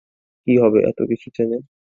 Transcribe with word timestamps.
কী 0.47 0.53
হবে 0.57 0.79
এত 0.89 0.99
কিছু 1.09 1.27
জেনে? 1.35 1.57